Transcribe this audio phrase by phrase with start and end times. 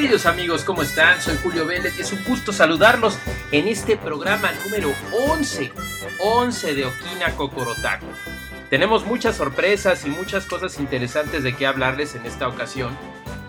[0.00, 1.20] Queridos amigos, ¿cómo están?
[1.20, 3.18] Soy Julio Vélez y es un gusto saludarlos
[3.52, 5.70] en este programa número 11,
[6.18, 8.06] 11 de Okina Kokorotaku.
[8.70, 12.96] Tenemos muchas sorpresas y muchas cosas interesantes de qué hablarles en esta ocasión.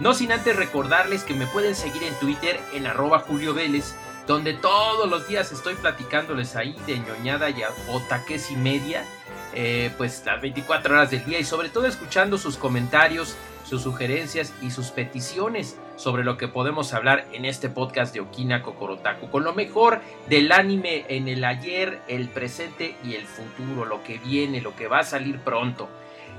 [0.02, 3.96] No sin antes recordarles que me pueden seguir en Twitter en arroba Julio Vélez,
[4.28, 9.06] donde todos los días estoy platicándoles ahí de ñoñada y otaques y media,
[9.54, 13.38] eh, pues las 24 horas del día y sobre todo escuchando sus comentarios,
[13.72, 18.64] sus sugerencias y sus peticiones sobre lo que podemos hablar en este podcast de Okina
[18.64, 24.04] Kokorotaku, con lo mejor del anime en el ayer, el presente y el futuro, lo
[24.04, 25.88] que viene, lo que va a salir pronto.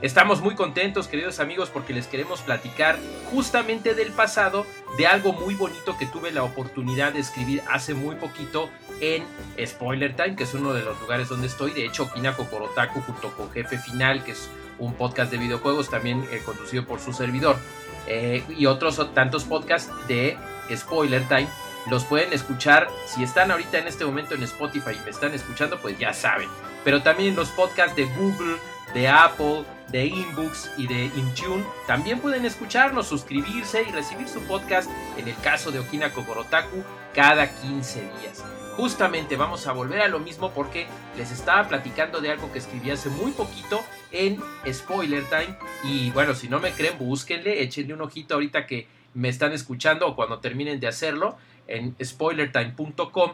[0.03, 2.99] Estamos muy contentos, queridos amigos, porque les queremos platicar
[3.31, 4.67] justamente del pasado,
[4.99, 8.69] de algo muy bonito que tuve la oportunidad de escribir hace muy poquito
[9.01, 9.25] en
[9.65, 11.71] Spoiler Time, que es uno de los lugares donde estoy.
[11.71, 16.27] De hecho, Okina Kokorotaku junto con Jefe Final, que es un podcast de videojuegos también
[16.31, 17.57] eh, conducido por su servidor.
[18.07, 20.37] Eh, y otros tantos podcasts de
[20.75, 21.49] Spoiler Time.
[21.91, 25.81] Los pueden escuchar si están ahorita en este momento en Spotify y me están escuchando,
[25.81, 26.49] pues ya saben.
[26.85, 28.57] Pero también los podcasts de Google,
[28.95, 34.91] de Apple, de Inbooks y de Intune también pueden escucharnos, suscribirse y recibir su podcast
[35.17, 36.83] en el caso de Okina Kokorotaku
[37.15, 38.45] cada 15 días.
[38.77, 42.91] Justamente vamos a volver a lo mismo porque les estaba platicando de algo que escribí
[42.91, 44.39] hace muy poquito en
[44.71, 45.57] Spoiler Time.
[45.85, 50.07] Y bueno, si no me creen, búsquenle, échenle un ojito ahorita que me están escuchando
[50.07, 51.37] o cuando terminen de hacerlo
[51.67, 53.33] en spoilertime.com.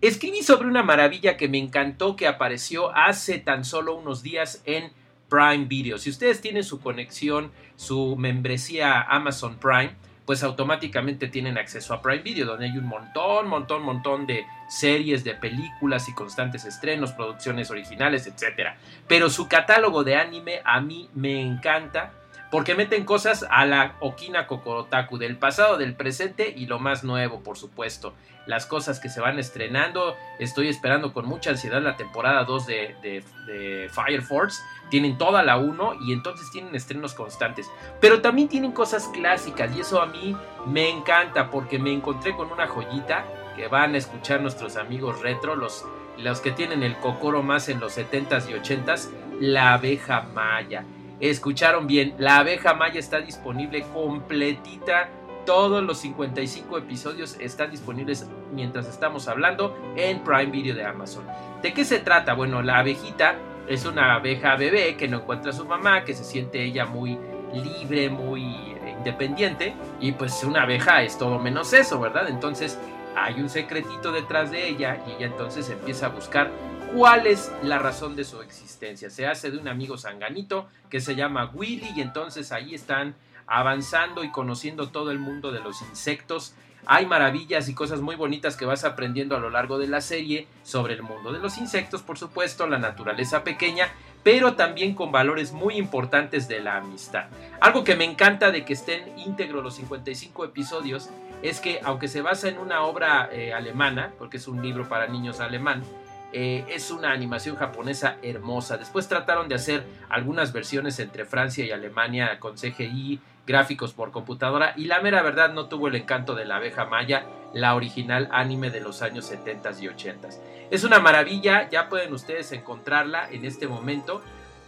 [0.00, 4.92] Escribí sobre una maravilla que me encantó que apareció hace tan solo unos días en
[5.28, 5.98] Prime Video.
[5.98, 9.96] Si ustedes tienen su conexión, su membresía Amazon Prime,
[10.28, 15.24] pues automáticamente tienen acceso a Prime Video, donde hay un montón, montón, montón de series,
[15.24, 18.76] de películas y constantes estrenos, producciones originales, etc.
[19.06, 22.12] Pero su catálogo de anime a mí me encanta
[22.50, 27.40] porque meten cosas a la Okina Kokorotaku del pasado, del presente y lo más nuevo,
[27.40, 28.14] por supuesto.
[28.46, 32.94] Las cosas que se van estrenando, estoy esperando con mucha ansiedad la temporada 2 de,
[33.02, 37.70] de, Fire Force tienen toda la 1 y entonces tienen estrenos constantes.
[38.00, 40.34] Pero también tienen cosas clásicas y eso a mí
[40.66, 45.54] me encanta porque me encontré con una joyita que van a escuchar nuestros amigos retro,
[45.54, 45.84] los,
[46.16, 49.10] los que tienen el cocoro más en los 70s y 80s,
[49.40, 50.84] la abeja maya.
[51.20, 55.08] Escucharon bien, la abeja maya está disponible completita.
[55.44, 61.24] Todos los 55 episodios están disponibles mientras estamos hablando en Prime Video de Amazon.
[61.62, 62.34] ¿De qué se trata?
[62.34, 63.36] Bueno, la abejita
[63.66, 67.18] es una abeja bebé que no encuentra a su mamá, que se siente ella muy
[67.52, 72.28] libre, muy independiente, y pues una abeja es todo menos eso, ¿verdad?
[72.28, 72.78] Entonces
[73.16, 76.50] hay un secretito detrás de ella y ella entonces empieza a buscar
[76.94, 79.10] cuál es la razón de su existencia.
[79.10, 83.14] Se hace de un amigo sanganito que se llama Willy y entonces ahí están
[83.46, 86.54] avanzando y conociendo todo el mundo de los insectos
[86.90, 90.48] hay maravillas y cosas muy bonitas que vas aprendiendo a lo largo de la serie
[90.62, 93.88] sobre el mundo de los insectos, por supuesto, la naturaleza pequeña,
[94.22, 97.26] pero también con valores muy importantes de la amistad.
[97.60, 101.10] Algo que me encanta de que estén íntegros los 55 episodios
[101.42, 105.08] es que aunque se basa en una obra eh, alemana, porque es un libro para
[105.08, 105.84] niños alemán,
[106.32, 108.76] eh, es una animación japonesa hermosa.
[108.76, 114.74] Después trataron de hacer algunas versiones entre Francia y Alemania con CGI gráficos por computadora
[114.76, 117.24] y la mera verdad no tuvo el encanto de la abeja maya,
[117.54, 120.28] la original anime de los años 70 y 80.
[120.70, 124.20] Es una maravilla, ya pueden ustedes encontrarla en este momento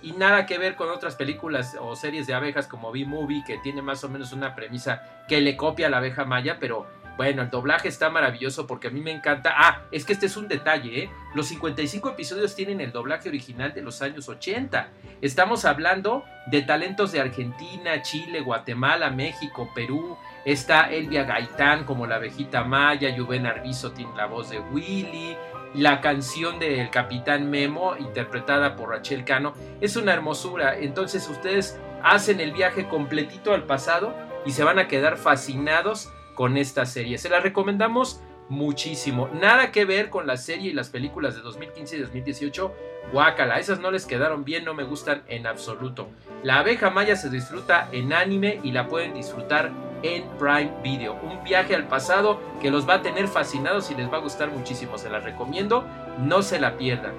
[0.03, 3.83] y nada que ver con otras películas o series de abejas como B-Movie que tiene
[3.83, 6.87] más o menos una premisa que le copia a la abeja maya, pero
[7.21, 9.53] bueno, el doblaje está maravilloso porque a mí me encanta.
[9.55, 11.11] Ah, es que este es un detalle, ¿eh?
[11.35, 14.89] Los 55 episodios tienen el doblaje original de los años 80.
[15.21, 20.17] Estamos hablando de talentos de Argentina, Chile, Guatemala, México, Perú.
[20.47, 25.37] Está Elvia Gaitán como la abejita maya, Juven Arbizo tiene la voz de Willy.
[25.75, 29.53] La canción del Capitán Memo, interpretada por Rachel Cano,
[29.83, 30.79] es una hermosura.
[30.79, 34.15] Entonces ustedes hacen el viaje completito al pasado
[34.47, 37.19] y se van a quedar fascinados con esta serie.
[37.19, 39.29] Se la recomendamos muchísimo.
[39.43, 42.75] Nada que ver con la serie y las películas de 2015 y 2018.
[43.13, 46.09] Guácala, esas no les quedaron bien, no me gustan en absoluto.
[46.43, 49.71] La abeja maya se disfruta en anime y la pueden disfrutar
[50.03, 51.13] en Prime Video.
[51.13, 54.51] Un viaje al pasado que los va a tener fascinados y les va a gustar
[54.51, 54.97] muchísimo.
[54.97, 55.85] Se las recomiendo,
[56.21, 57.13] no se la pierdan.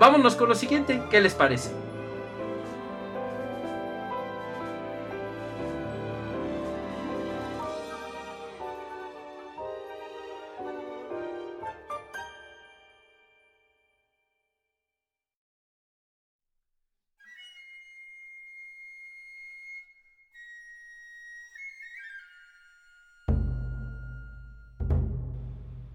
[0.00, 1.70] Vámonos con lo siguiente, ¿qué les parece?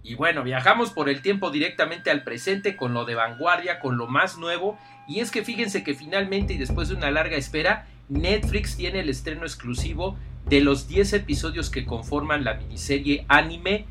[0.05, 4.05] Y bueno, viajamos por el tiempo directamente al presente con lo de vanguardia, con lo
[4.05, 4.77] más nuevo.
[5.07, 9.09] Y es que fíjense que finalmente y después de una larga espera, Netflix tiene el
[9.09, 10.15] estreno exclusivo
[10.45, 13.87] de los 10 episodios que conforman la miniserie anime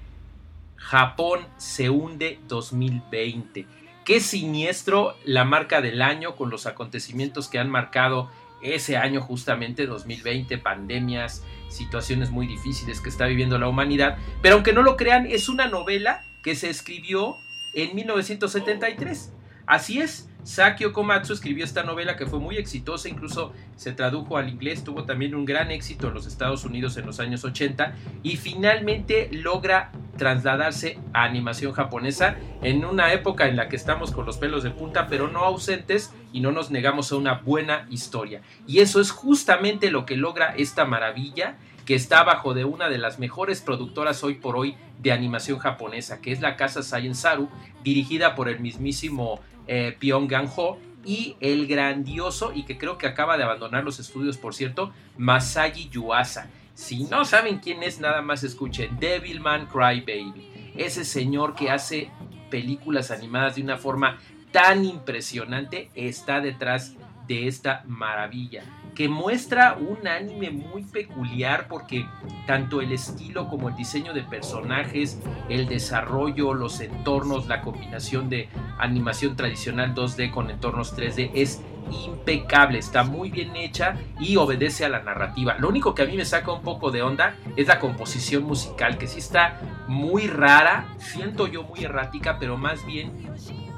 [0.76, 3.66] Japón se hunde 2020.
[4.04, 8.30] Qué siniestro la marca del año con los acontecimientos que han marcado
[8.62, 14.16] ese año justamente 2020, pandemias, situaciones muy difíciles que está viviendo la humanidad.
[14.42, 17.36] Pero aunque no lo crean, es una novela que se escribió
[17.74, 19.32] en 1973.
[19.66, 24.50] Así es, Sakio Komatsu escribió esta novela que fue muy exitosa, incluso se tradujo al
[24.50, 28.36] inglés, tuvo también un gran éxito en los Estados Unidos en los años 80 y
[28.36, 34.36] finalmente logra trasladarse a animación japonesa en una época en la que estamos con los
[34.36, 38.42] pelos de punta, pero no ausentes y no nos negamos a una buena historia.
[38.66, 42.98] Y eso es justamente lo que logra esta maravilla que está bajo de una de
[42.98, 47.48] las mejores productoras hoy por hoy de animación japonesa, que es la casa Saru,
[47.84, 53.36] dirigida por el mismísimo eh, Pyong Gang-ho y el grandioso, y que creo que acaba
[53.36, 56.50] de abandonar los estudios, por cierto, Masagi Yuasa.
[56.74, 60.72] Si no saben quién es, nada más escuchen Devilman Crybaby.
[60.74, 62.10] Ese señor que hace
[62.50, 64.18] películas animadas de una forma
[64.54, 66.94] tan impresionante está detrás
[67.26, 68.62] de esta maravilla
[68.94, 72.06] que muestra un anime muy peculiar porque
[72.46, 75.18] tanto el estilo como el diseño de personajes,
[75.48, 78.48] el desarrollo, los entornos, la combinación de
[78.78, 84.88] animación tradicional 2D con entornos 3D es impecable, está muy bien hecha y obedece a
[84.88, 85.56] la narrativa.
[85.58, 88.98] Lo único que a mí me saca un poco de onda es la composición musical,
[88.98, 93.12] que sí está muy rara, siento yo muy errática, pero más bien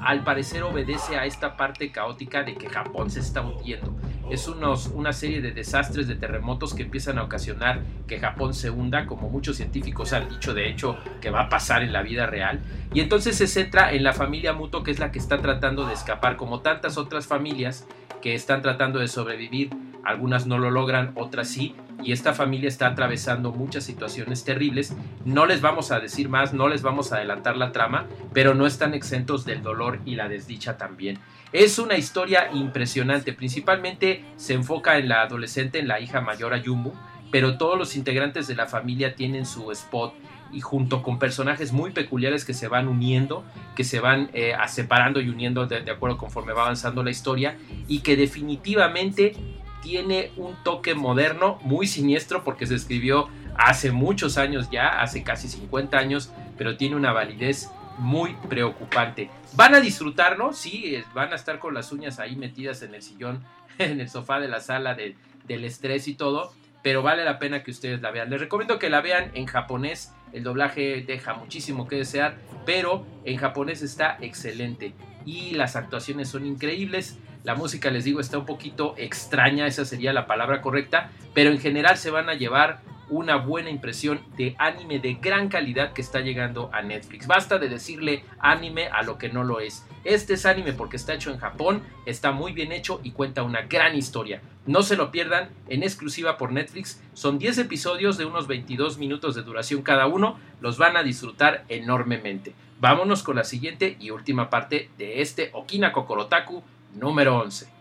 [0.01, 3.95] al parecer obedece a esta parte caótica de que Japón se está hundiendo.
[4.29, 8.69] Es unos, una serie de desastres, de terremotos que empiezan a ocasionar que Japón se
[8.69, 12.25] hunda, como muchos científicos han dicho de hecho que va a pasar en la vida
[12.25, 12.59] real.
[12.93, 15.93] Y entonces se centra en la familia Muto, que es la que está tratando de
[15.93, 17.87] escapar, como tantas otras familias
[18.21, 19.69] que están tratando de sobrevivir.
[20.03, 24.95] Algunas no lo logran, otras sí, y esta familia está atravesando muchas situaciones terribles.
[25.25, 28.65] No les vamos a decir más, no les vamos a adelantar la trama, pero no
[28.65, 31.19] están exentos del dolor y la desdicha también.
[31.51, 36.91] Es una historia impresionante, principalmente se enfoca en la adolescente, en la hija mayor Ayumu,
[37.31, 40.13] pero todos los integrantes de la familia tienen su spot
[40.51, 43.43] y junto con personajes muy peculiares que se van uniendo,
[43.75, 47.57] que se van eh, separando y uniendo de, de acuerdo conforme va avanzando la historia
[47.87, 49.35] y que definitivamente
[49.81, 55.47] tiene un toque moderno, muy siniestro porque se escribió hace muchos años ya, hace casi
[55.47, 59.29] 50 años, pero tiene una validez muy preocupante.
[59.53, 60.53] ¿Van a disfrutarlo?
[60.53, 63.43] Sí, van a estar con las uñas ahí metidas en el sillón,
[63.77, 66.53] en el sofá de la sala del estrés y todo,
[66.83, 68.29] pero vale la pena que ustedes la vean.
[68.29, 70.13] Les recomiendo que la vean en japonés.
[70.33, 74.93] El doblaje deja muchísimo que desear, pero en japonés está excelente
[75.25, 77.17] y las actuaciones son increíbles.
[77.43, 81.59] La música, les digo, está un poquito extraña, esa sería la palabra correcta, pero en
[81.59, 86.19] general se van a llevar una buena impresión de anime de gran calidad que está
[86.19, 87.27] llegando a Netflix.
[87.27, 89.85] Basta de decirle anime a lo que no lo es.
[90.03, 93.63] Este es anime porque está hecho en Japón, está muy bien hecho y cuenta una
[93.63, 94.41] gran historia.
[94.65, 97.01] No se lo pierdan en exclusiva por Netflix.
[97.13, 100.39] Son 10 episodios de unos 22 minutos de duración cada uno.
[100.59, 102.53] Los van a disfrutar enormemente.
[102.79, 106.63] Vámonos con la siguiente y última parte de este Okina Kokorotaku
[106.95, 107.76] número 11.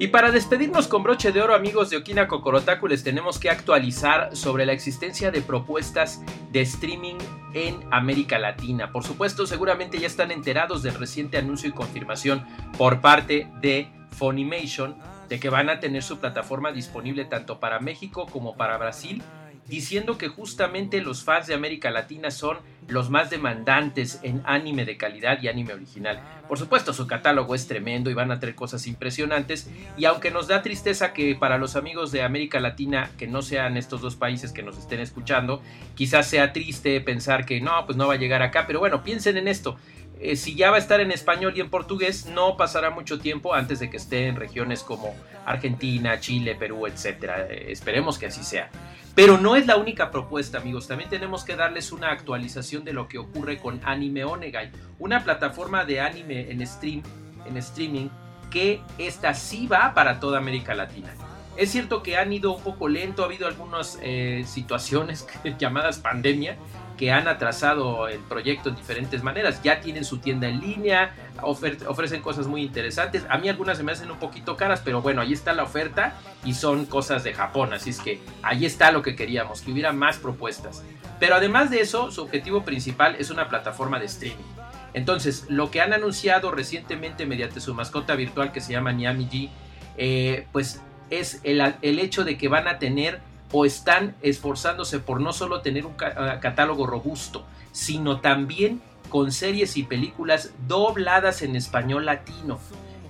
[0.00, 4.36] Y para despedirnos con broche de oro, amigos de Okina Kokorotaku, les tenemos que actualizar
[4.36, 7.16] sobre la existencia de propuestas de streaming
[7.52, 8.92] en América Latina.
[8.92, 14.96] Por supuesto, seguramente ya están enterados del reciente anuncio y confirmación por parte de Funimation
[15.28, 19.20] de que van a tener su plataforma disponible tanto para México como para Brasil
[19.68, 24.96] diciendo que justamente los fans de América Latina son los más demandantes en anime de
[24.96, 26.20] calidad y anime original.
[26.48, 29.70] Por supuesto, su catálogo es tremendo y van a traer cosas impresionantes.
[29.98, 33.76] Y aunque nos da tristeza que para los amigos de América Latina, que no sean
[33.76, 35.62] estos dos países que nos estén escuchando,
[35.94, 38.66] quizás sea triste pensar que no, pues no va a llegar acá.
[38.66, 39.76] Pero bueno, piensen en esto.
[40.20, 43.54] Eh, si ya va a estar en español y en portugués, no pasará mucho tiempo
[43.54, 45.14] antes de que esté en regiones como
[45.46, 47.06] Argentina, Chile, Perú, etc.
[47.48, 48.70] Eh, esperemos que así sea.
[49.14, 50.88] Pero no es la única propuesta, amigos.
[50.88, 55.84] También tenemos que darles una actualización de lo que ocurre con Anime Onegai, una plataforma
[55.84, 57.02] de anime en, stream,
[57.46, 58.08] en streaming
[58.50, 61.14] que esta sí va para toda América Latina.
[61.56, 65.26] Es cierto que han ido un poco lento, ha habido algunas eh, situaciones
[65.58, 66.56] llamadas pandemia
[66.98, 69.62] que han atrasado el proyecto en diferentes maneras.
[69.62, 73.24] Ya tienen su tienda en línea, ofrecen cosas muy interesantes.
[73.30, 76.14] A mí algunas se me hacen un poquito caras, pero bueno, ahí está la oferta
[76.44, 77.72] y son cosas de Japón.
[77.72, 80.82] Así es que ahí está lo que queríamos, que hubiera más propuestas.
[81.20, 84.44] Pero además de eso, su objetivo principal es una plataforma de streaming.
[84.92, 89.50] Entonces, lo que han anunciado recientemente mediante su mascota virtual que se llama Niami G,
[89.96, 93.20] eh, pues es el, el hecho de que van a tener
[93.52, 99.76] o están esforzándose por no solo tener un ah, catálogo robusto, sino también con series
[99.76, 102.58] y películas dobladas en español latino.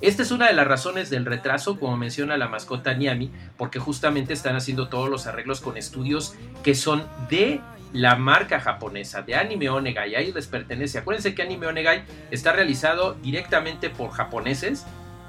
[0.01, 4.33] Esta es una de las razones del retraso, como menciona la mascota Niami, porque justamente
[4.33, 7.61] están haciendo todos los arreglos con estudios que son de
[7.93, 10.99] la marca japonesa, de Anime Onegai, ahí les pertenece.
[10.99, 14.85] Acuérdense que Anime Onegai está realizado directamente por japoneses,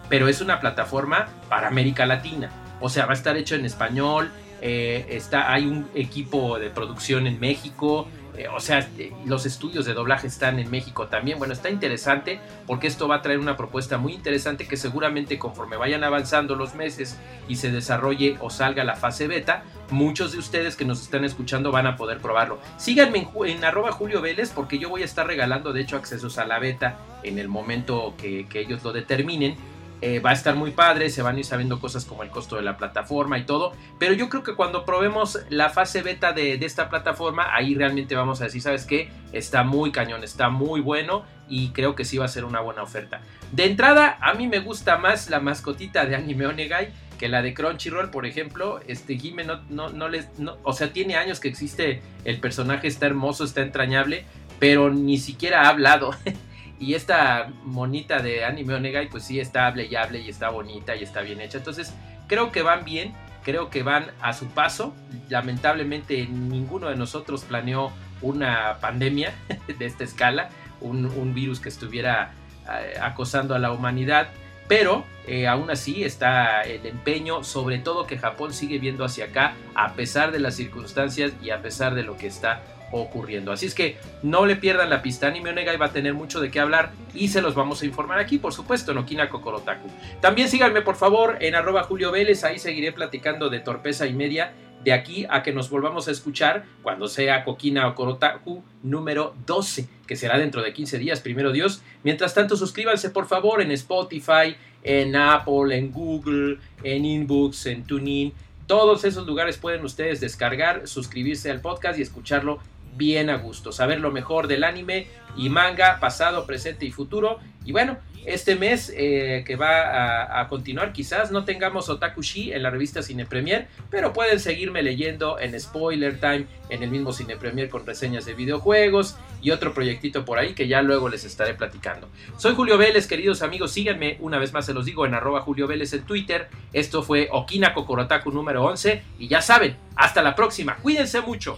[0.08, 2.52] pero es una plataforma para América Latina.
[2.80, 7.28] O sea, va a estar hecho en español, eh, está, hay un equipo de producción
[7.28, 8.08] en México,
[8.40, 11.40] eh, o sea, eh, los estudios de doblaje están en México también.
[11.40, 15.76] Bueno, está interesante porque esto va a traer una propuesta muy interesante que seguramente conforme
[15.76, 17.18] vayan avanzando los meses
[17.50, 21.74] y se desarrolle o salga la fase beta, muchos de ustedes que nos están escuchando
[21.74, 22.60] van a poder probarlo.
[22.78, 26.46] Síganme en, arroba Julio Vélez porque yo voy a estar regalando de hecho accesos a
[26.46, 29.58] la beta en el momento que ellos lo determinen
[30.02, 32.56] eh, va a estar muy padre, se van a ir sabiendo cosas como el costo
[32.56, 36.54] de la plataforma y todo, pero yo creo que cuando probemos la fase beta de,
[36.54, 39.10] esta plataforma, ahí realmente vamos a decir, ¿sabes qué?
[39.34, 42.82] Está muy cañón, está muy bueno y creo que sí va a ser una buena
[42.82, 43.22] oferta.
[43.52, 47.54] De entrada, a mí me gusta más la mascotita de Anime Onegai que la de
[47.54, 50.30] Crunchyroll, por ejemplo, este Gime no, no, no les,
[50.64, 54.24] o sea, tiene años que existe, el personaje está hermoso, está entrañable,
[54.58, 56.12] pero ni siquiera ha hablado.
[56.80, 60.96] Y esta monita de anime Onegai, pues sí está hable y hable y está bonita
[60.96, 61.58] y está bien hecha.
[61.58, 61.94] Entonces,
[62.28, 64.94] creo que van bien, creo que van a su paso.
[65.28, 69.34] Lamentablemente, ninguno de nosotros planeó una pandemia
[69.78, 72.32] de esta escala, un, virus que estuviera
[72.66, 74.30] eh, acosando a la humanidad.
[74.70, 79.54] Pero eh, aún así está el empeño, sobre todo que Japón sigue viendo hacia acá,
[79.76, 83.52] a pesar de las circunstancias y a pesar de lo que está ocurriendo.
[83.52, 85.28] Así es que no le pierdan la pista.
[85.28, 88.20] Anime Onegai va a tener mucho de qué hablar y se los vamos a informar
[88.20, 89.88] aquí, por supuesto, en Okina Kokorotaku.
[90.22, 92.44] También síganme, por favor, en arroba Julio Vélez.
[92.44, 94.54] Ahí seguiré platicando de torpeza y media
[94.84, 100.16] de aquí a que nos volvamos a escuchar cuando sea Kokina Okorotaku número 12, que
[100.16, 101.82] será dentro de 15 días, primero Dios.
[102.04, 108.34] Mientras tanto, suscríbanse por favor en Spotify, en Apple, en Google, en Inbooks, en TuneIn.
[108.68, 112.60] Todos esos lugares pueden ustedes descargar, suscribirse al podcast y escucharlo
[112.96, 117.40] bien a gusto, saber lo mejor del anime y manga, pasado, presente y futuro.
[117.66, 122.70] Y bueno, este mes eh, que va a, continuar, quizás no tengamos Otakushi en la
[122.70, 127.70] revista Cine Premier, pero pueden seguirme leyendo en Spoiler Time, en el mismo Cine Premier
[127.70, 132.10] con reseñas de videojuegos y otro proyectito por ahí que ya luego les estaré platicando.
[132.38, 135.68] Soy Julio Vélez, queridos amigos, síganme, una vez más se los digo, en arroba Julio
[135.68, 136.50] Vélez en Twitter.
[136.74, 141.58] Esto fue Okina Kokorotaku número 11 y ya saben, hasta la próxima, cuídense mucho.